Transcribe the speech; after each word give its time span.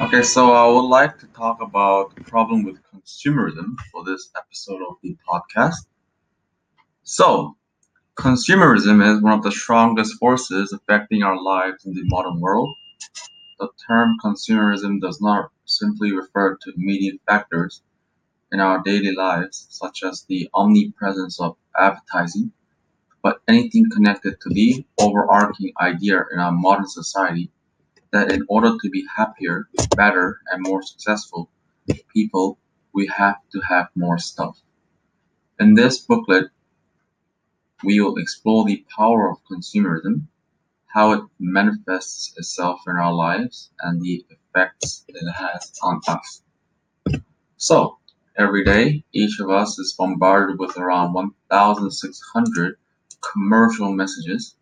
Okay, 0.00 0.22
so 0.22 0.52
I 0.52 0.66
would 0.72 0.88
like 0.88 1.18
to 1.18 1.26
talk 1.28 1.60
about 1.60 2.14
the 2.14 2.22
problem 2.22 2.64
with 2.64 2.78
consumerism 2.92 3.76
for 3.90 4.04
this 4.04 4.30
episode 4.36 4.82
of 4.88 4.96
the 5.02 5.16
podcast. 5.28 5.86
So, 7.04 7.56
consumerism 8.16 9.02
is 9.04 9.22
one 9.22 9.34
of 9.34 9.42
the 9.44 9.52
strongest 9.52 10.18
forces 10.18 10.72
affecting 10.72 11.22
our 11.22 11.40
lives 11.42 11.86
in 11.86 11.94
the 11.94 12.04
modern 12.04 12.40
world. 12.40 12.74
The 13.60 13.68
term 13.88 14.16
consumerism 14.24 15.00
does 15.00 15.20
not 15.20 15.50
simply 15.66 16.12
refer 16.12 16.56
to 16.56 16.72
immediate 16.76 17.20
factors 17.26 17.82
in 18.52 18.60
our 18.60 18.82
daily 18.82 19.12
lives, 19.14 19.66
such 19.70 20.02
as 20.04 20.24
the 20.24 20.50
omnipresence 20.54 21.40
of 21.40 21.56
advertising, 21.78 22.52
but 23.22 23.42
anything 23.48 23.90
connected 23.90 24.40
to 24.40 24.50
the 24.50 24.86
overarching 25.00 25.72
idea 25.80 26.24
in 26.32 26.40
our 26.40 26.52
modern 26.52 26.88
society 26.88 27.50
that 28.14 28.30
in 28.30 28.46
order 28.48 28.76
to 28.80 28.90
be 28.90 29.04
happier, 29.16 29.68
better, 29.96 30.40
and 30.50 30.62
more 30.62 30.82
successful 30.82 31.50
people, 32.12 32.58
we 32.92 33.08
have 33.08 33.38
to 33.52 33.60
have 33.60 33.88
more 33.96 34.18
stuff. 34.18 34.56
In 35.58 35.74
this 35.74 35.98
booklet, 35.98 36.44
we 37.82 38.00
will 38.00 38.16
explore 38.16 38.64
the 38.64 38.84
power 38.96 39.28
of 39.28 39.38
consumerism, 39.50 40.28
how 40.86 41.10
it 41.12 41.24
manifests 41.40 42.32
itself 42.36 42.82
in 42.86 42.94
our 42.94 43.12
lives, 43.12 43.70
and 43.80 44.00
the 44.00 44.24
effects 44.30 45.04
it 45.08 45.28
has 45.32 45.72
on 45.82 46.00
us. 46.06 46.42
So, 47.56 47.98
every 48.38 48.64
day, 48.64 49.04
each 49.12 49.40
of 49.40 49.50
us 49.50 49.76
is 49.80 49.92
bombarded 49.98 50.60
with 50.60 50.76
around 50.76 51.14
1,600 51.14 52.76
commercial 53.32 53.92
messages. 53.92 54.54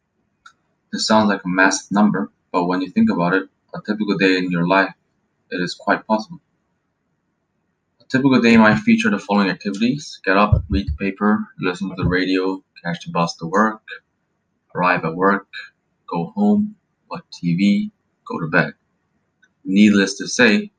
This 0.91 1.06
sounds 1.06 1.28
like 1.28 1.45
a 1.45 1.48
massive 1.48 1.92
number, 1.92 2.33
but 2.52 2.66
when 2.66 2.83
you 2.83 2.91
think 2.91 3.11
about 3.11 3.34
it, 3.34 3.48
a 3.74 3.80
typical 3.80 4.19
day 4.19 4.37
in 4.37 4.51
your 4.51 4.66
life, 4.69 4.95
it 5.51 5.61
is 5.61 5.74
quite 5.74 6.06
possible. 6.06 6.41
A 8.00 8.05
typical 8.05 8.41
day 8.41 8.56
might 8.56 8.78
feature 8.81 9.11
the 9.11 9.19
following 9.19 9.48
activities 9.48 10.20
get 10.25 10.36
up, 10.36 10.62
read 10.69 10.86
the 10.86 10.92
paper, 10.92 11.48
listen 11.58 11.89
to 11.89 11.95
the 11.97 12.08
radio, 12.08 12.62
catch 12.84 13.06
the 13.06 13.12
bus 13.12 13.36
to 13.36 13.47
work, 13.47 13.83
arrive 14.75 15.05
at 15.05 15.14
work, 15.14 15.48
go 16.06 16.33
home, 16.34 16.77
watch 17.11 17.25
TV, 17.33 17.91
go 18.27 18.39
to 18.41 18.47
bed. 18.48 18.75
Needless 19.64 20.19
to 20.19 20.27
say, 20.27 20.70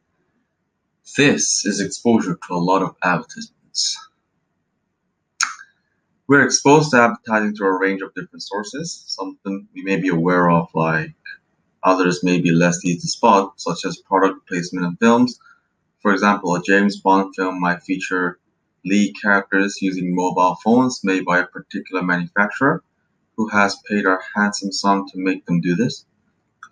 this 1.18 1.66
is 1.66 1.82
exposure 1.82 2.38
to 2.48 2.54
a 2.54 2.58
lot 2.58 2.82
of 2.82 2.96
advertisements. 3.04 3.98
We're 6.28 6.46
exposed 6.46 6.92
to 6.92 7.02
advertising 7.02 7.56
through 7.56 7.68
a 7.68 7.80
range 7.80 8.02
of 8.02 8.14
different 8.14 8.44
sources. 8.44 9.04
something 9.08 9.68
we 9.74 9.84
may 9.84 9.98
be 9.98 10.10
aware 10.10 10.50
of, 10.50 10.70
like 10.74 11.14
Others 11.86 12.24
may 12.24 12.40
be 12.40 12.52
less 12.52 12.84
easy 12.86 13.00
to 13.00 13.08
spot, 13.08 13.60
such 13.60 13.86
as 13.86 13.98
product 13.98 14.48
placement 14.48 14.86
in 14.86 14.96
films. 14.98 15.40
For 16.02 16.14
example, 16.14 16.56
a 16.56 16.62
James 16.64 17.00
Bond 17.00 17.36
film 17.36 17.60
might 17.60 17.84
feature 17.84 18.40
lead 18.86 19.16
characters 19.22 19.82
using 19.82 20.16
mobile 20.16 20.56
phones 20.64 21.02
made 21.04 21.26
by 21.26 21.40
a 21.40 21.48
particular 21.48 22.02
manufacturer 22.02 22.84
who 23.36 23.48
has 23.50 23.82
paid 23.90 24.06
a 24.06 24.18
handsome 24.36 24.72
sum 24.72 25.06
to 25.10 25.18
make 25.18 25.46
them 25.46 25.60
do 25.60 25.76
this. 25.76 26.06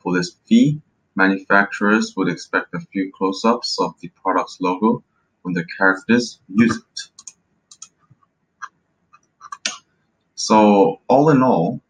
For 0.01 0.13
this 0.13 0.37
fee, 0.47 0.81
manufacturers 1.15 2.13
would 2.15 2.29
expect 2.29 2.73
a 2.73 2.79
few 2.79 3.11
close-ups 3.13 3.79
of 3.79 3.99
the 3.99 4.09
product's 4.09 4.59
logo 4.61 5.03
when 5.41 5.53
the 5.53 5.65
characters 5.77 6.39
use 6.47 6.77
it. 6.77 6.99
So, 10.35 11.01
all 11.07 11.29
in 11.29 11.43
all, 11.43 11.81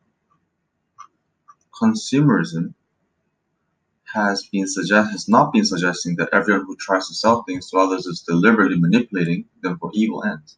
consumerism 1.74 2.74
has 4.14 4.48
been 4.52 4.68
suggest 4.68 5.12
has 5.12 5.30
not 5.30 5.54
been 5.54 5.66
suggesting 5.66 6.16
that 6.18 6.30
everyone 6.34 6.66
who 6.66 6.76
tries 6.76 7.08
to 7.08 7.14
sell 7.14 7.44
things 7.44 7.70
to 7.70 7.78
others 7.78 8.06
is 8.06 8.22
deliberately 8.22 8.80
manipulating 8.80 9.46
them 9.62 9.78
for 9.80 9.92
evil 9.94 10.24
ends. 10.24 10.58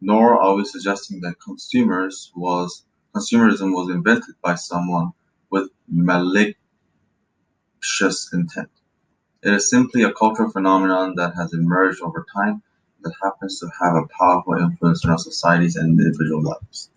Nor 0.00 0.40
are 0.40 0.54
we 0.54 0.64
suggesting 0.64 1.20
that 1.22 1.40
consumers 1.40 2.32
was 2.36 2.84
consumerism 3.14 3.72
was 3.74 3.90
invented 3.90 4.34
by 4.42 4.54
someone 4.56 5.12
with 5.50 5.70
malicious 5.88 6.56
intent. 8.32 8.70
It 9.42 9.52
is 9.52 9.70
simply 9.70 10.02
a 10.02 10.12
cultural 10.12 10.50
phenomenon 10.50 11.14
that 11.16 11.34
has 11.36 11.52
emerged 11.54 12.00
over 12.02 12.26
time 12.34 12.62
that 13.02 13.14
happens 13.22 13.60
to 13.60 13.70
have 13.80 13.94
a 13.94 14.08
powerful 14.18 14.54
influence 14.54 15.04
on 15.04 15.12
our 15.12 15.18
societies 15.18 15.76
and 15.76 16.00
individual 16.00 16.42
lives. 16.42 16.90